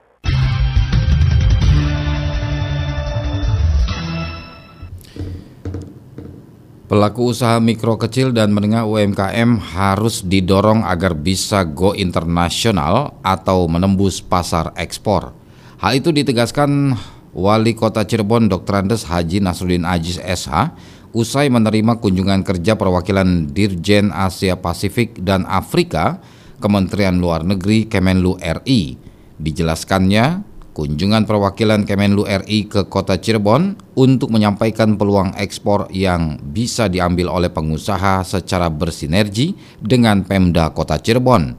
Pelaku 6.88 7.37
usaha 7.37 7.61
mikro 7.61 8.00
kecil 8.00 8.33
dan 8.33 8.49
menengah 8.49 8.88
UMKM 8.88 9.61
harus 9.76 10.25
didorong 10.25 10.88
agar 10.88 11.12
bisa 11.12 11.61
go 11.61 11.92
internasional 11.92 13.21
atau 13.21 13.68
menembus 13.68 14.25
pasar 14.25 14.73
ekspor. 14.73 15.37
Hal 15.85 16.00
itu 16.00 16.16
ditegaskan 16.16 16.97
Wali 17.37 17.76
Kota 17.76 18.09
Cirebon 18.09 18.49
Dr. 18.49 18.80
Andes 18.80 19.04
Haji 19.04 19.45
Nasruddin 19.45 19.85
Ajis 19.85 20.16
SH 20.16 20.73
usai 21.12 21.52
menerima 21.52 22.00
kunjungan 22.00 22.40
kerja 22.40 22.80
perwakilan 22.80 23.52
Dirjen 23.52 24.09
Asia 24.09 24.57
Pasifik 24.57 25.21
dan 25.21 25.45
Afrika 25.45 26.25
Kementerian 26.57 27.21
Luar 27.21 27.45
Negeri 27.45 27.85
Kemenlu 27.85 28.40
RI. 28.40 28.97
Dijelaskannya, 29.37 30.47
kunjungan 30.78 31.26
perwakilan 31.26 31.82
Kemenlu 31.82 32.23
RI 32.23 32.70
ke 32.70 32.87
kota 32.87 33.18
Cirebon 33.18 33.75
untuk 33.99 34.30
menyampaikan 34.30 34.94
peluang 34.94 35.35
ekspor 35.35 35.90
yang 35.90 36.38
bisa 36.38 36.87
diambil 36.87 37.35
oleh 37.35 37.50
pengusaha 37.50 38.23
secara 38.23 38.70
bersinergi 38.70 39.58
dengan 39.82 40.23
Pemda 40.23 40.70
Kota 40.70 41.02
Cirebon. 41.02 41.58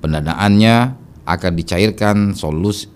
Pendanaannya 0.00 0.76
akan 1.28 1.52
dicairkan 1.52 2.32
solusi 2.32 2.88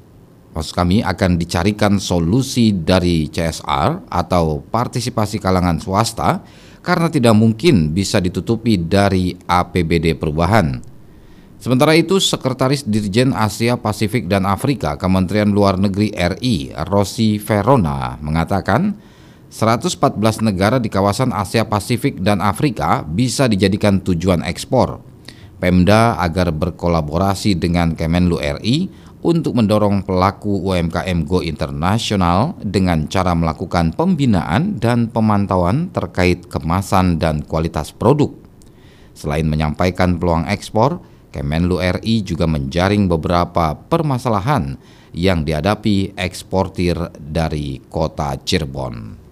maksud 0.56 0.72
kami 0.72 1.04
akan 1.04 1.36
dicarikan 1.36 2.00
solusi 2.00 2.72
dari 2.72 3.28
CSR 3.28 4.08
atau 4.08 4.64
partisipasi 4.64 5.42
kalangan 5.42 5.76
swasta 5.76 6.40
karena 6.80 7.12
tidak 7.12 7.36
mungkin 7.36 7.92
bisa 7.92 8.16
ditutupi 8.16 8.80
dari 8.80 9.36
APBD 9.44 10.16
perubahan. 10.16 10.93
Sementara 11.64 11.96
itu, 11.96 12.20
Sekretaris 12.20 12.84
Dirjen 12.84 13.32
Asia 13.32 13.80
Pasifik 13.80 14.28
dan 14.28 14.44
Afrika 14.44 15.00
Kementerian 15.00 15.48
Luar 15.48 15.80
Negeri 15.80 16.12
RI, 16.12 16.76
Rossi 16.92 17.40
Verona, 17.40 18.20
mengatakan 18.20 18.92
114 19.48 20.44
negara 20.44 20.76
di 20.76 20.92
kawasan 20.92 21.32
Asia 21.32 21.64
Pasifik 21.64 22.20
dan 22.20 22.44
Afrika 22.44 23.00
bisa 23.08 23.48
dijadikan 23.48 24.04
tujuan 24.04 24.44
ekspor. 24.44 25.00
Pemda 25.56 26.20
agar 26.20 26.52
berkolaborasi 26.52 27.56
dengan 27.56 27.96
Kemenlu 27.96 28.44
RI 28.60 28.92
untuk 29.24 29.56
mendorong 29.56 30.04
pelaku 30.04 30.68
UMKM 30.68 31.24
Go 31.24 31.40
Internasional 31.40 32.60
dengan 32.60 33.08
cara 33.08 33.32
melakukan 33.32 33.96
pembinaan 33.96 34.76
dan 34.76 35.08
pemantauan 35.08 35.88
terkait 35.96 36.44
kemasan 36.44 37.16
dan 37.16 37.40
kualitas 37.40 37.88
produk. 37.88 38.36
Selain 39.16 39.48
menyampaikan 39.48 40.20
peluang 40.20 40.44
ekspor, 40.44 41.13
Kemenlu 41.34 41.82
RI 41.82 42.22
juga 42.22 42.46
menjaring 42.46 43.10
beberapa 43.10 43.74
permasalahan 43.74 44.78
yang 45.10 45.42
dihadapi 45.42 46.14
eksportir 46.14 46.94
dari 47.18 47.82
kota 47.90 48.38
Cirebon. 48.38 49.26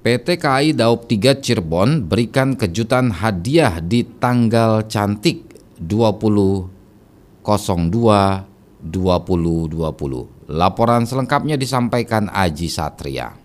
PT 0.00 0.36
KAI 0.36 0.76
Daup 0.76 1.08
3 1.08 1.40
Cirebon 1.40 2.04
berikan 2.04 2.52
kejutan 2.56 3.08
hadiah 3.08 3.80
di 3.80 4.04
tanggal 4.04 4.84
cantik 4.84 5.56
20 5.80 7.40
02 7.40 8.44
2020. 8.84 10.52
Laporan 10.52 11.08
selengkapnya 11.08 11.56
disampaikan 11.56 12.28
Aji 12.32 12.68
Satria. 12.68 13.39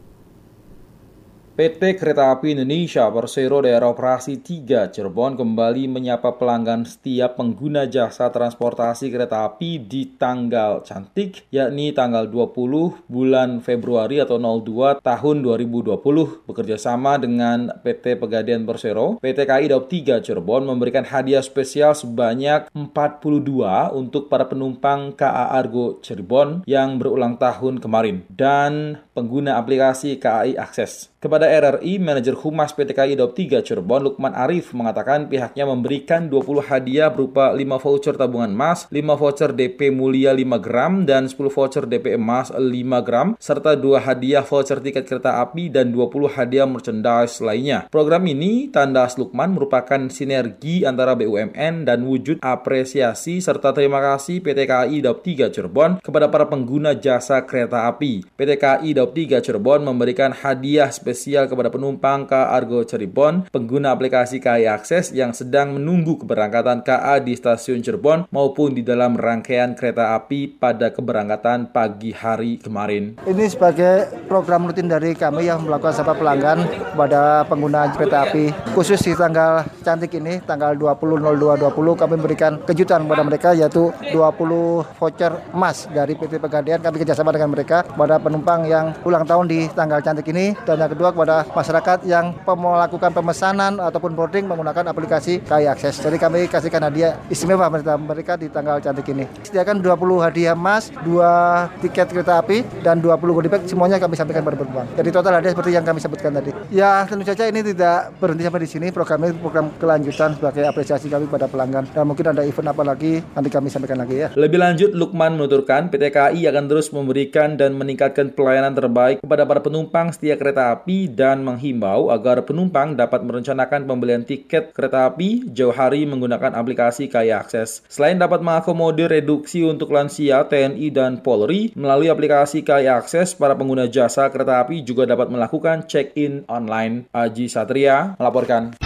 PT 1.56 1.96
Kereta 1.96 2.36
Api 2.36 2.52
Indonesia 2.52 3.08
Persero 3.08 3.64
Daerah 3.64 3.88
Operasi 3.88 4.44
3 4.44 4.92
Cirebon 4.92 5.40
kembali 5.40 5.88
menyapa 5.88 6.36
pelanggan 6.36 6.84
setiap 6.84 7.40
pengguna 7.40 7.88
jasa 7.88 8.28
transportasi 8.28 9.08
kereta 9.08 9.48
api 9.48 9.80
di 9.80 10.20
tanggal 10.20 10.84
cantik 10.84 11.48
yakni 11.56 11.96
tanggal 11.96 12.28
20 12.28 13.08
bulan 13.08 13.64
Februari 13.64 14.20
atau 14.20 14.36
02 14.36 15.00
tahun 15.00 15.36
2020 15.48 15.96
bekerja 16.44 16.76
sama 16.76 17.16
dengan 17.16 17.72
PT 17.88 18.20
Pegadaian 18.20 18.68
Persero 18.68 19.16
PT 19.24 19.48
KAI 19.48 19.72
Daup 19.72 19.88
3 19.88 20.28
Cirebon 20.28 20.68
memberikan 20.68 21.08
hadiah 21.08 21.40
spesial 21.40 21.96
sebanyak 21.96 22.68
42 22.76 23.96
untuk 23.96 24.28
para 24.28 24.44
penumpang 24.44 25.16
KA 25.16 25.56
Argo 25.56 26.04
Cirebon 26.04 26.68
yang 26.68 27.00
berulang 27.00 27.40
tahun 27.40 27.80
kemarin. 27.80 28.28
Dan 28.28 29.05
pengguna 29.16 29.56
aplikasi 29.56 30.20
KAI 30.20 30.60
Akses. 30.60 31.16
Kepada 31.24 31.50
RRI, 31.50 31.98
manajer 31.98 32.38
Humas 32.38 32.70
PT 32.76 32.94
KAI 32.94 33.18
Daup 33.18 33.34
3 33.34 33.66
Cirebon, 33.66 34.14
Lukman 34.14 34.38
Arif, 34.38 34.78
mengatakan 34.78 35.26
pihaknya 35.26 35.66
memberikan 35.66 36.30
20 36.30 36.62
hadiah 36.70 37.10
berupa 37.10 37.50
5 37.50 37.82
voucher 37.82 38.14
tabungan 38.14 38.54
emas, 38.54 38.86
5 38.94 39.18
voucher 39.18 39.50
DP 39.50 39.90
mulia 39.90 40.38
5 40.38 40.62
gram, 40.62 41.02
dan 41.08 41.26
10 41.26 41.50
voucher 41.50 41.90
DP 41.90 42.14
emas 42.14 42.54
5 42.54 42.62
gram, 43.02 43.34
serta 43.42 43.74
2 43.74 44.06
hadiah 44.06 44.46
voucher 44.46 44.78
tiket 44.78 45.10
kereta 45.10 45.42
api 45.42 45.74
dan 45.74 45.90
20 45.90 46.30
hadiah 46.30 46.70
merchandise 46.70 47.42
lainnya. 47.42 47.90
Program 47.90 48.22
ini, 48.30 48.70
tanda 48.70 49.10
Lukman, 49.18 49.54
merupakan 49.58 50.02
sinergi 50.14 50.86
antara 50.86 51.18
BUMN 51.18 51.90
dan 51.90 52.06
wujud 52.06 52.42
apresiasi 52.42 53.42
serta 53.42 53.74
terima 53.74 53.98
kasih 53.98 54.46
PT 54.46 54.60
KAI 54.70 54.98
Daup 55.02 55.26
3 55.26 55.50
Cirebon 55.50 56.02
kepada 56.06 56.30
para 56.30 56.46
pengguna 56.46 56.94
jasa 56.94 57.42
kereta 57.46 57.90
api. 57.90 58.26
PT 58.38 58.52
KAI 58.62 58.94
Daup 58.94 59.05
3 59.10 59.42
Cirebon 59.44 59.84
memberikan 59.84 60.32
hadiah 60.32 60.90
spesial 60.90 61.36
spesial 61.36 61.52
kepada 61.52 61.68
penumpang 61.68 62.24
KA 62.32 62.56
Argo 62.56 62.80
Cirebon, 62.88 63.52
pengguna 63.52 63.92
aplikasi 63.92 64.40
KAI 64.40 64.72
Akses 64.72 65.12
yang 65.12 65.36
sedang 65.36 65.76
menunggu 65.76 66.16
keberangkatan 66.24 66.80
KA 66.82 67.20
di 67.20 67.36
stasiun 67.36 67.84
Cirebon 67.84 68.32
maupun 68.32 68.72
di 68.72 68.80
dalam 68.80 69.20
rangkaian 69.20 69.76
kereta 69.76 70.16
api 70.16 70.56
pada 70.56 70.96
keberangkatan 70.96 71.76
pagi 71.76 72.16
hari 72.16 72.56
kemarin. 72.58 73.20
Ini 73.28 73.46
sebagai 73.52 74.10
program 74.32 74.72
rutin 74.72 74.88
dari 74.88 75.12
kami 75.12 75.52
yang 75.52 75.68
melakukan 75.68 75.92
sapa 75.92 76.16
pelanggan 76.16 76.64
pada 76.96 77.44
pengguna 77.52 77.92
kereta 77.92 78.32
api. 78.32 78.56
Khusus 78.72 79.04
di 79.04 79.12
tanggal 79.12 79.68
cantik 79.84 80.16
ini, 80.16 80.40
tanggal 80.48 80.74
20.02.20 80.80 82.00
kami 82.00 82.14
memberikan 82.16 82.64
kejutan 82.64 83.04
kepada 83.04 83.24
mereka 83.28 83.50
yaitu 83.52 83.92
20 84.16 84.88
voucher 84.96 85.36
emas 85.52 85.86
dari 85.92 86.16
PT 86.16 86.40
Pegadaian. 86.40 86.80
Kami 86.80 86.96
kerjasama 87.04 87.36
dengan 87.36 87.52
mereka 87.52 87.84
pada 87.84 88.16
penumpang 88.16 88.64
yang 88.64 88.95
ulang 89.04 89.28
tahun 89.28 89.50
di 89.50 89.68
tanggal 89.74 90.00
cantik 90.00 90.30
ini 90.32 90.56
dan 90.64 90.80
yang 90.80 90.92
kedua 90.94 91.12
kepada 91.12 91.44
masyarakat 91.52 92.08
yang 92.08 92.32
melakukan 92.46 93.12
pemesanan 93.12 93.82
ataupun 93.82 94.16
boarding 94.16 94.48
menggunakan 94.48 94.88
aplikasi 94.88 95.44
KAI 95.44 95.74
Akses. 95.74 96.00
Jadi 96.00 96.16
kami 96.22 96.48
kasihkan 96.48 96.86
hadiah 96.86 97.20
istimewa 97.28 97.68
mereka 97.98 98.40
di 98.40 98.48
tanggal 98.48 98.80
cantik 98.80 99.10
ini. 99.12 99.26
Sediakan 99.44 99.84
20 99.84 100.24
hadiah 100.24 100.56
emas, 100.56 100.94
2 101.04 101.84
tiket 101.84 102.08
kereta 102.14 102.40
api 102.40 102.64
dan 102.86 103.02
20 103.02 103.36
goodie 103.36 103.52
bag 103.52 103.66
semuanya 103.66 103.98
kami 103.98 104.16
sampaikan 104.16 104.46
pada 104.46 104.58
penumpang. 104.60 104.88
Jadi 104.96 105.10
total 105.10 105.42
hadiah 105.42 105.52
seperti 105.52 105.72
yang 105.74 105.86
kami 105.86 106.00
sebutkan 106.00 106.32
tadi. 106.38 106.52
Ya 106.70 107.04
tentu 107.10 107.26
saja 107.26 107.50
ini 107.50 107.66
tidak 107.66 108.14
berhenti 108.22 108.44
sampai 108.46 108.62
di 108.62 108.70
sini. 108.70 108.88
Program 108.94 109.20
ini 109.26 109.34
program 109.40 109.74
kelanjutan 109.82 110.38
sebagai 110.38 110.64
apresiasi 110.70 111.10
kami 111.10 111.26
pada 111.26 111.50
pelanggan. 111.50 111.90
Dan 111.90 112.06
mungkin 112.06 112.30
ada 112.30 112.46
event 112.46 112.70
apa 112.70 112.84
lagi 112.86 113.24
nanti 113.34 113.50
kami 113.50 113.68
sampaikan 113.74 114.00
lagi 114.04 114.22
ya. 114.22 114.28
Lebih 114.38 114.60
lanjut, 114.62 114.92
Lukman 114.94 115.40
menuturkan 115.40 115.90
PT 115.90 116.14
KAI 116.14 116.42
akan 116.52 116.66
terus 116.70 116.94
memberikan 116.94 117.58
dan 117.58 117.74
meningkatkan 117.74 118.32
pelayanan 118.36 118.78
terbaik 118.86 119.26
kepada 119.26 119.50
para 119.50 119.66
penumpang 119.66 120.14
setia 120.14 120.38
kereta 120.38 120.70
api 120.70 121.10
dan 121.10 121.42
menghimbau 121.42 122.14
agar 122.14 122.46
penumpang 122.46 122.94
dapat 122.94 123.26
merencanakan 123.26 123.90
pembelian 123.90 124.22
tiket 124.22 124.70
kereta 124.78 125.10
api 125.10 125.50
jauh 125.50 125.74
hari 125.74 126.06
menggunakan 126.06 126.54
aplikasi 126.54 127.10
Kaya 127.10 127.42
Akses. 127.42 127.82
Selain 127.90 128.22
dapat 128.22 128.46
mengakomodir 128.46 129.10
reduksi 129.10 129.66
untuk 129.66 129.90
lansia, 129.90 130.46
TNI, 130.46 130.88
dan 130.94 131.26
Polri, 131.26 131.74
melalui 131.74 132.14
aplikasi 132.14 132.62
Kaya 132.62 133.02
Akses, 133.02 133.34
para 133.34 133.58
pengguna 133.58 133.90
jasa 133.90 134.30
kereta 134.30 134.62
api 134.62 134.86
juga 134.86 135.10
dapat 135.10 135.34
melakukan 135.34 135.90
check-in 135.90 136.46
online. 136.46 137.10
Aji 137.10 137.50
Satria 137.50 138.14
melaporkan. 138.22 138.85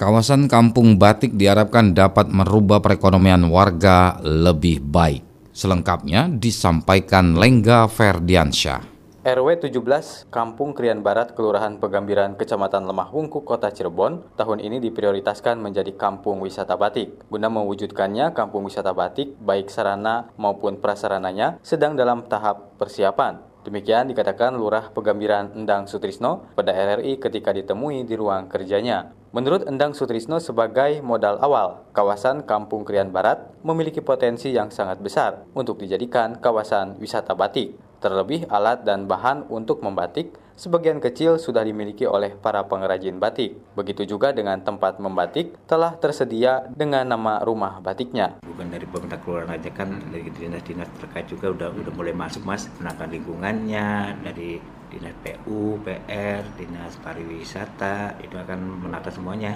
Kawasan 0.00 0.48
Kampung 0.48 0.96
Batik 0.96 1.36
diharapkan 1.36 1.92
dapat 1.92 2.32
merubah 2.32 2.80
perekonomian 2.80 3.44
warga 3.52 4.16
lebih 4.24 4.80
baik. 4.80 5.20
Selengkapnya 5.52 6.24
disampaikan 6.24 7.36
Lengga 7.36 7.84
Ferdiansyah. 7.84 8.80
RW 9.20 9.48
17 9.60 10.32
Kampung 10.32 10.72
Krian 10.72 11.04
Barat 11.04 11.36
Kelurahan 11.36 11.76
Pegambiran 11.76 12.32
Kecamatan 12.32 12.88
Lemah 12.88 13.12
Wungkuk 13.12 13.44
Kota 13.44 13.68
Cirebon 13.68 14.24
tahun 14.40 14.64
ini 14.64 14.80
diprioritaskan 14.88 15.60
menjadi 15.60 15.92
kampung 15.92 16.40
wisata 16.40 16.80
batik. 16.80 17.20
Guna 17.28 17.52
mewujudkannya 17.52 18.32
kampung 18.32 18.64
wisata 18.64 18.96
batik 18.96 19.36
baik 19.36 19.68
sarana 19.68 20.32
maupun 20.40 20.80
prasarananya 20.80 21.60
sedang 21.60 21.92
dalam 21.92 22.24
tahap 22.24 22.72
persiapan. 22.80 23.50
Demikian 23.68 24.08
dikatakan 24.08 24.56
Lurah 24.56 24.88
Pegambiran 24.88 25.52
Endang 25.52 25.84
Sutrisno 25.84 26.48
pada 26.56 26.72
RRI 26.72 27.20
ketika 27.20 27.52
ditemui 27.52 28.08
di 28.08 28.16
ruang 28.16 28.48
kerjanya. 28.48 29.19
Menurut 29.30 29.62
Endang 29.70 29.94
Sutrisno 29.94 30.42
sebagai 30.42 30.98
modal 31.06 31.38
awal, 31.38 31.86
kawasan 31.94 32.42
Kampung 32.42 32.82
Krian 32.82 33.14
Barat 33.14 33.46
memiliki 33.62 34.02
potensi 34.02 34.50
yang 34.50 34.74
sangat 34.74 34.98
besar 34.98 35.46
untuk 35.54 35.78
dijadikan 35.78 36.34
kawasan 36.42 36.98
wisata 36.98 37.38
batik. 37.38 37.78
Terlebih 38.02 38.50
alat 38.50 38.82
dan 38.82 39.06
bahan 39.06 39.46
untuk 39.46 39.86
membatik 39.86 40.34
sebagian 40.58 40.98
kecil 40.98 41.38
sudah 41.38 41.62
dimiliki 41.62 42.10
oleh 42.10 42.34
para 42.34 42.66
pengrajin 42.66 43.22
batik. 43.22 43.54
Begitu 43.78 44.02
juga 44.02 44.34
dengan 44.34 44.58
tempat 44.66 44.98
membatik 44.98 45.54
telah 45.70 45.94
tersedia 45.94 46.66
dengan 46.74 47.06
nama 47.06 47.38
rumah 47.46 47.78
batiknya. 47.78 48.42
Bukan 48.42 48.66
dari 48.66 48.82
pemerintah 48.90 49.22
kelurahan 49.22 49.54
aja 49.54 49.70
kan 49.70 49.94
dari 50.10 50.26
dinas-dinas 50.26 50.90
terkait 50.98 51.30
juga 51.30 51.54
udah 51.54 51.70
udah 51.70 51.92
mulai 51.94 52.18
masuk 52.18 52.42
mas 52.42 52.66
menangkan 52.82 53.06
lingkungannya 53.14 53.86
dari 54.26 54.79
dinas 54.90 55.14
PU, 55.22 55.78
PR, 55.86 56.42
dinas 56.58 56.98
pariwisata 56.98 58.18
itu 58.20 58.34
akan 58.34 58.84
menata 58.84 59.08
semuanya. 59.08 59.54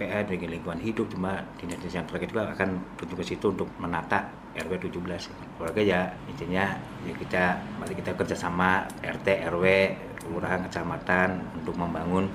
PR 0.00 0.24
dari 0.26 0.40
lingkungan 0.48 0.80
hidup 0.80 1.06
cuma 1.12 1.44
dinas-dinas 1.60 1.94
yang 1.94 2.06
terkait 2.08 2.32
juga 2.32 2.50
akan 2.50 2.80
bertugas 2.96 3.28
ke 3.28 3.36
situ 3.36 3.52
untuk 3.52 3.68
menata 3.78 4.26
RW 4.54 4.90
17 4.90 5.58
keluarga 5.58 5.80
ya 5.82 6.00
intinya 6.30 6.78
ya 7.02 7.14
kita 7.14 7.44
mari 7.78 7.94
kita 7.98 8.14
kerjasama 8.14 8.86
RT 9.02 9.26
RW 9.50 9.64
kelurahan 10.22 10.62
kecamatan 10.66 11.42
untuk 11.58 11.74
membangun 11.74 12.30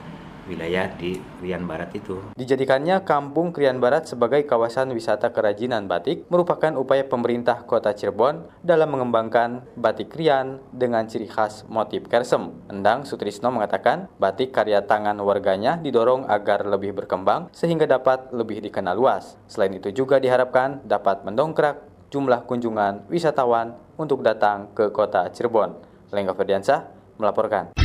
wilayah 0.49 0.89
di 0.97 1.21
Krian 1.37 1.69
Barat 1.69 1.93
itu. 1.93 2.17
Dijadikannya 2.33 3.05
Kampung 3.05 3.53
Krian 3.53 3.77
Barat 3.77 4.09
sebagai 4.09 4.41
kawasan 4.49 4.89
wisata 4.97 5.29
kerajinan 5.29 5.85
batik 5.85 6.25
merupakan 6.33 6.73
upaya 6.73 7.05
pemerintah 7.05 7.61
kota 7.69 7.93
Cirebon 7.93 8.49
dalam 8.65 8.89
mengembangkan 8.89 9.61
batik 9.77 10.09
Krian 10.17 10.57
dengan 10.73 11.05
ciri 11.05 11.29
khas 11.29 11.69
motif 11.69 12.09
kersem. 12.09 12.49
Endang 12.65 13.05
Sutrisno 13.05 13.53
mengatakan 13.53 14.09
batik 14.17 14.49
karya 14.49 14.81
tangan 14.81 15.21
warganya 15.21 15.77
didorong 15.77 16.25
agar 16.25 16.65
lebih 16.65 16.97
berkembang 16.97 17.53
sehingga 17.53 17.85
dapat 17.85 18.33
lebih 18.33 18.65
dikenal 18.65 18.97
luas. 18.97 19.37
Selain 19.45 19.71
itu 19.71 19.93
juga 19.93 20.17
diharapkan 20.17 20.81
dapat 20.81 21.21
mendongkrak 21.21 21.85
jumlah 22.09 22.49
kunjungan 22.49 23.05
wisatawan 23.05 23.77
untuk 23.95 24.25
datang 24.25 24.73
ke 24.73 24.89
kota 24.89 25.29
Cirebon. 25.29 25.77
Lengga 26.09 26.33
Ferdiansyah 26.33 26.81
melaporkan. 27.21 27.78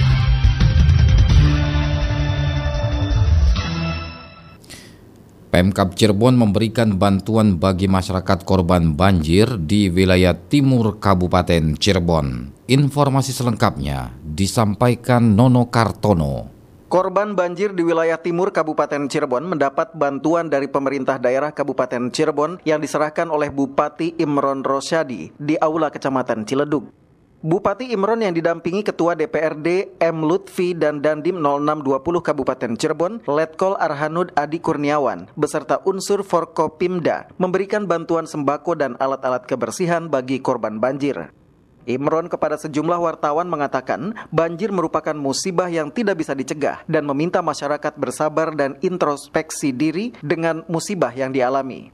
Pemkap 5.55 5.95
Cirebon 5.95 6.35
memberikan 6.35 6.99
bantuan 6.99 7.62
bagi 7.62 7.87
masyarakat 7.87 8.43
korban 8.43 8.99
banjir 8.99 9.55
di 9.55 9.87
wilayah 9.87 10.35
timur 10.35 10.99
Kabupaten 10.99 11.79
Cirebon. 11.79 12.51
Informasi 12.67 13.31
selengkapnya 13.31 14.19
disampaikan 14.19 15.38
Nono 15.38 15.71
Kartono. 15.71 16.51
Korban 16.90 17.38
banjir 17.38 17.71
di 17.71 17.87
wilayah 17.87 18.19
timur 18.19 18.51
Kabupaten 18.51 19.07
Cirebon 19.07 19.47
mendapat 19.47 19.95
bantuan 19.95 20.51
dari 20.51 20.67
pemerintah 20.67 21.23
daerah 21.23 21.55
Kabupaten 21.55 22.11
Cirebon 22.11 22.59
yang 22.67 22.83
diserahkan 22.83 23.31
oleh 23.31 23.55
Bupati 23.55 24.19
Imron 24.19 24.67
Rosyadi 24.67 25.38
di 25.38 25.55
Aula 25.62 25.95
Kecamatan 25.95 26.51
Ciledug. 26.51 27.04
Bupati 27.44 27.92
Imron 27.92 28.24
yang 28.24 28.33
didampingi 28.33 28.80
Ketua 28.80 29.12
DPRD 29.12 30.00
M. 30.00 30.24
Lutfi 30.24 30.72
dan 30.72 31.04
Dandim 31.04 31.44
0620 31.44 32.24
Kabupaten 32.24 32.72
Cirebon, 32.72 33.20
Letkol 33.28 33.76
Arhanud 33.76 34.33
Adi 34.33 34.57
Kurniawan, 34.57 35.28
beserta 35.37 35.76
unsur 35.85 36.24
Forkopimda, 36.24 37.28
memberikan 37.37 37.85
bantuan 37.85 38.24
sembako 38.24 38.80
dan 38.80 38.96
alat-alat 38.96 39.44
kebersihan 39.44 40.09
bagi 40.09 40.40
korban 40.40 40.80
banjir. 40.80 41.37
Imron 41.85 42.33
kepada 42.33 42.57
sejumlah 42.57 42.96
wartawan 42.96 43.44
mengatakan 43.52 44.16
banjir 44.33 44.72
merupakan 44.72 45.12
musibah 45.12 45.68
yang 45.68 45.92
tidak 45.92 46.24
bisa 46.24 46.33
dicegah 46.33 46.80
dan 46.88 47.04
meminta 47.04 47.44
masyarakat 47.44 47.92
bersabar 48.00 48.57
dan 48.57 48.80
introspeksi 48.80 49.68
diri 49.76 50.16
dengan 50.24 50.64
musibah 50.64 51.12
yang 51.12 51.28
dialami. 51.28 51.92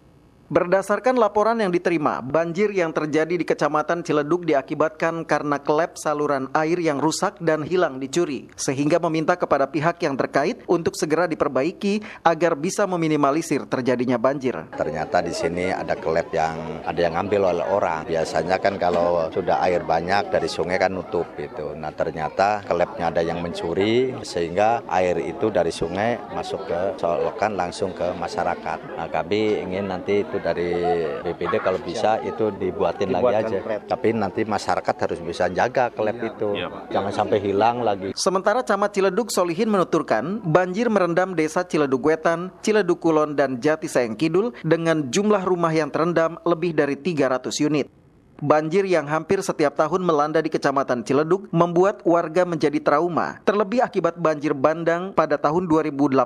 Berdasarkan 0.51 1.15
laporan 1.15 1.63
yang 1.63 1.71
diterima, 1.71 2.19
banjir 2.19 2.75
yang 2.75 2.91
terjadi 2.91 3.39
di 3.39 3.47
Kecamatan 3.47 4.03
Ciledug 4.03 4.43
diakibatkan 4.43 5.23
karena 5.23 5.63
klep 5.63 5.95
saluran 5.95 6.51
air 6.51 6.75
yang 6.83 6.99
rusak 6.99 7.39
dan 7.39 7.63
hilang 7.63 8.03
dicuri, 8.03 8.51
sehingga 8.59 8.99
meminta 8.99 9.39
kepada 9.39 9.71
pihak 9.71 10.03
yang 10.03 10.19
terkait 10.19 10.67
untuk 10.67 10.99
segera 10.99 11.31
diperbaiki 11.31 12.03
agar 12.27 12.59
bisa 12.59 12.83
meminimalisir 12.83 13.63
terjadinya 13.71 14.19
banjir. 14.19 14.59
Ternyata 14.75 15.23
di 15.23 15.31
sini 15.31 15.71
ada 15.71 15.95
klep 15.95 16.35
yang 16.35 16.83
ada 16.83 16.99
yang 16.99 17.15
ambil 17.15 17.55
oleh 17.55 17.67
orang. 17.71 18.11
Biasanya 18.11 18.59
kan 18.59 18.75
kalau 18.75 19.31
sudah 19.31 19.63
air 19.63 19.87
banyak 19.87 20.35
dari 20.35 20.51
sungai 20.51 20.83
kan 20.83 20.91
nutup 20.91 21.31
gitu. 21.39 21.79
Nah 21.79 21.95
ternyata 21.95 22.67
klepnya 22.67 23.15
ada 23.15 23.23
yang 23.23 23.39
mencuri 23.39 24.19
sehingga 24.27 24.83
air 24.91 25.15
itu 25.23 25.47
dari 25.55 25.71
sungai 25.71 26.19
masuk 26.35 26.67
ke 26.67 26.81
solokan 26.99 27.55
langsung 27.55 27.95
ke 27.95 28.11
masyarakat. 28.19 28.99
Nah 28.99 29.07
kami 29.07 29.63
ingin 29.63 29.87
nanti 29.87 30.27
itu 30.27 30.40
dari 30.41 30.73
BPD 31.23 31.63
kalau 31.63 31.79
bisa 31.81 32.19
itu 32.25 32.51
dibuatin 32.51 33.13
lagi 33.13 33.35
aja. 33.37 33.59
Klep. 33.61 33.81
Tapi 33.87 34.09
nanti 34.17 34.43
masyarakat 34.43 34.95
harus 34.97 35.21
bisa 35.21 35.47
jaga 35.53 35.93
klep 35.93 36.17
iya, 36.19 36.29
itu. 36.33 36.49
Iya, 36.57 36.69
Jangan 36.91 37.13
sampai 37.13 37.39
hilang 37.39 37.85
lagi. 37.85 38.11
Sementara 38.17 38.65
Camat 38.65 38.97
Ciledug 38.97 39.29
Solihin 39.31 39.71
menuturkan, 39.71 40.43
banjir 40.43 40.89
merendam 40.89 41.37
desa 41.37 41.63
Ciledug 41.63 42.03
Wetan, 42.03 42.51
Ciledug 42.65 42.99
Kulon, 42.99 43.39
dan 43.39 43.61
Jati 43.61 43.87
Sayang 43.87 44.19
Kidul 44.19 44.57
dengan 44.67 45.13
jumlah 45.13 45.45
rumah 45.47 45.71
yang 45.71 45.93
terendam 45.93 46.41
lebih 46.43 46.75
dari 46.75 46.97
300 46.99 47.53
unit. 47.63 47.87
Banjir 48.41 48.89
yang 48.89 49.05
hampir 49.05 49.45
setiap 49.45 49.77
tahun 49.77 50.01
melanda 50.01 50.41
di 50.41 50.49
Kecamatan 50.49 51.05
Ciledug 51.05 51.53
membuat 51.53 52.01
warga 52.09 52.49
menjadi 52.49 52.81
trauma, 52.81 53.37
terlebih 53.45 53.85
akibat 53.85 54.17
banjir 54.17 54.57
bandang 54.57 55.13
pada 55.13 55.37
tahun 55.37 55.69
2018 55.69 56.17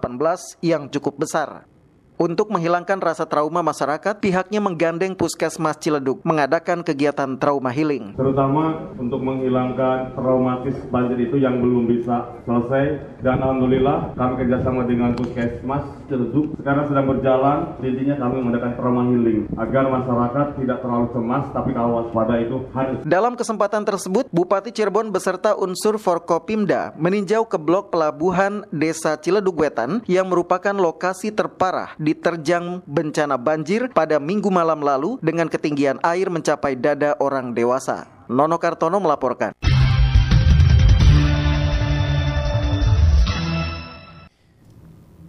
yang 0.62 0.86
cukup 0.86 1.26
besar. 1.26 1.66
Untuk 2.14 2.46
menghilangkan 2.46 3.02
rasa 3.02 3.26
trauma 3.26 3.58
masyarakat, 3.58 4.22
pihaknya 4.22 4.62
menggandeng 4.62 5.18
Puskesmas 5.18 5.82
Ciledug 5.82 6.22
mengadakan 6.22 6.86
kegiatan 6.86 7.34
trauma 7.42 7.74
healing. 7.74 8.14
Terutama 8.14 8.94
untuk 8.94 9.18
menghilangkan 9.18 10.14
traumatis 10.14 10.78
banjir 10.94 11.26
itu 11.26 11.42
yang 11.42 11.58
belum 11.58 11.90
bisa 11.90 12.38
selesai 12.46 13.18
dan 13.18 13.42
alhamdulillah 13.42 14.14
kami 14.14 14.46
kerjasama 14.46 14.86
dengan 14.86 15.18
Puskesmas 15.18 15.82
Ciledug 16.06 16.54
sekarang 16.60 16.84
sedang 16.90 17.06
berjalan. 17.08 17.58
Intinya 17.80 18.14
kami 18.20 18.36
mengadakan 18.44 18.72
trauma 18.76 19.02
healing 19.08 19.48
agar 19.56 19.84
masyarakat 19.88 20.46
tidak 20.60 20.78
terlalu 20.84 21.06
cemas 21.16 21.44
tapi 21.50 21.70
kalau 21.72 22.04
waspada 22.04 22.34
itu 22.40 22.56
harus. 22.76 23.00
Dalam 23.08 23.34
kesempatan 23.34 23.82
tersebut, 23.88 24.28
Bupati 24.28 24.70
Cirebon 24.70 25.08
beserta 25.08 25.56
unsur 25.56 25.96
Forkopimda 25.96 26.92
meninjau 27.00 27.48
ke 27.48 27.56
blok 27.56 27.88
pelabuhan 27.88 28.68
Desa 28.68 29.16
Ciledug 29.16 29.56
Wetan 29.56 30.04
yang 30.04 30.28
merupakan 30.28 30.76
lokasi 30.76 31.32
terparah 31.32 31.96
diterjang 31.96 32.84
bencana 32.84 33.40
banjir 33.40 33.88
pada 33.96 34.20
minggu 34.20 34.52
malam 34.52 34.84
lalu 34.84 35.16
dengan 35.24 35.48
ketinggian 35.48 36.02
air 36.04 36.28
mencapai 36.28 36.76
dada 36.76 37.16
orang 37.22 37.56
dewasa. 37.56 38.04
Nono 38.28 38.56
Kartono 38.56 39.00
melaporkan. 39.00 39.63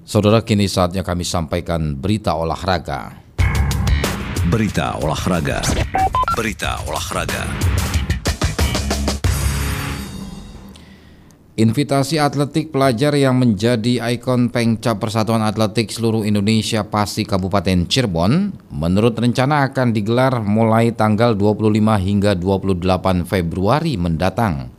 Saudara 0.05 0.45
kini 0.45 0.69
saatnya 0.69 1.01
kami 1.01 1.25
sampaikan 1.25 1.97
berita 1.97 2.37
olahraga. 2.37 3.25
Berita 4.53 5.01
olahraga. 5.01 5.65
Berita 6.37 6.77
olahraga. 6.85 7.49
Invitasi 11.57 12.21
atletik 12.21 12.69
pelajar 12.69 13.17
yang 13.17 13.41
menjadi 13.41 14.05
ikon 14.13 14.53
pengcap 14.53 15.01
Persatuan 15.01 15.41
Atletik 15.41 15.89
seluruh 15.89 16.21
Indonesia 16.21 16.85
PASI 16.85 17.25
Kabupaten 17.25 17.89
Cirebon 17.89 18.53
menurut 18.77 19.17
rencana 19.17 19.65
akan 19.73 19.89
digelar 19.89 20.37
mulai 20.45 20.93
tanggal 20.93 21.33
25 21.33 21.81
hingga 21.81 22.37
28 22.37 23.25
Februari 23.25 23.97
mendatang. 23.97 24.69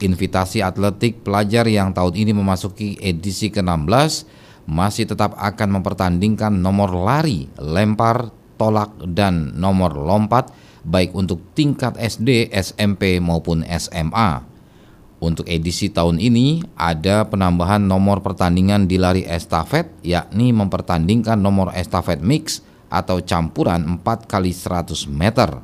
Invitasi 0.00 0.64
atletik 0.64 1.20
pelajar 1.20 1.68
yang 1.68 1.92
tahun 1.92 2.16
ini 2.16 2.32
memasuki 2.32 2.96
edisi 3.04 3.52
ke-16 3.52 4.40
masih 4.66 5.08
tetap 5.10 5.34
akan 5.38 5.80
mempertandingkan 5.80 6.54
nomor 6.54 6.94
lari, 6.94 7.50
lempar, 7.58 8.30
tolak, 8.58 8.94
dan 9.10 9.58
nomor 9.58 9.94
lompat 9.98 10.54
baik 10.82 11.14
untuk 11.14 11.54
tingkat 11.54 11.94
SD, 11.98 12.50
SMP 12.50 13.22
maupun 13.22 13.62
SMA. 13.66 14.42
Untuk 15.22 15.46
edisi 15.46 15.86
tahun 15.86 16.18
ini 16.18 16.74
ada 16.74 17.22
penambahan 17.30 17.78
nomor 17.78 18.26
pertandingan 18.26 18.90
di 18.90 18.98
lari 18.98 19.22
estafet 19.22 19.86
yakni 20.02 20.50
mempertandingkan 20.50 21.38
nomor 21.38 21.70
estafet 21.78 22.18
mix 22.18 22.58
atau 22.90 23.22
campuran 23.22 24.02
4 24.02 24.26
kali 24.26 24.50
100 24.50 25.06
meter. 25.06 25.62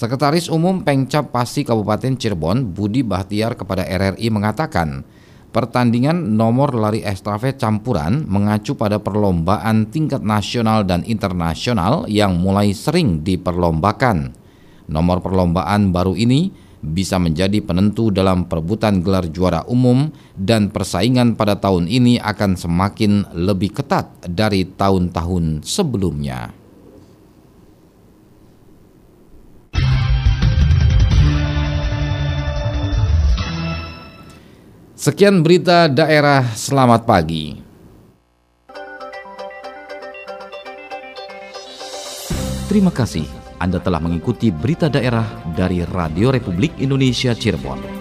Sekretaris 0.00 0.48
Umum 0.48 0.80
Pengcap 0.80 1.28
Pasi 1.28 1.60
Kabupaten 1.60 2.16
Cirebon 2.16 2.72
Budi 2.72 3.04
Bahtiar 3.04 3.52
kepada 3.52 3.84
RRI 3.84 4.32
mengatakan 4.32 5.04
pertandingan 5.50 6.38
nomor 6.38 6.74
lari 6.74 7.02
estafet 7.02 7.58
campuran 7.58 8.26
mengacu 8.26 8.78
pada 8.78 9.02
perlombaan 9.02 9.90
tingkat 9.90 10.22
nasional 10.22 10.86
dan 10.86 11.02
internasional 11.06 12.06
yang 12.06 12.38
mulai 12.38 12.70
sering 12.70 13.26
diperlombakan. 13.26 14.34
Nomor 14.90 15.22
perlombaan 15.22 15.94
baru 15.94 16.14
ini 16.18 16.50
bisa 16.80 17.20
menjadi 17.20 17.60
penentu 17.60 18.08
dalam 18.08 18.48
perebutan 18.48 19.04
gelar 19.04 19.28
juara 19.28 19.62
umum 19.68 20.08
dan 20.32 20.72
persaingan 20.72 21.36
pada 21.36 21.60
tahun 21.60 21.86
ini 21.86 22.16
akan 22.18 22.56
semakin 22.56 23.36
lebih 23.36 23.76
ketat 23.76 24.08
dari 24.24 24.64
tahun-tahun 24.64 25.62
sebelumnya. 25.62 26.59
Sekian 35.00 35.40
berita 35.40 35.88
daerah, 35.88 36.44
selamat 36.52 37.08
pagi. 37.08 37.56
Terima 42.68 42.92
kasih 42.92 43.24
anda 43.56 43.80
telah 43.80 43.96
mengikuti 43.96 44.52
berita 44.52 44.92
daerah 44.92 45.24
dari 45.56 45.80
Radio 45.88 46.28
Republik 46.28 46.76
Indonesia 46.84 47.32
Cirebon. 47.32 47.99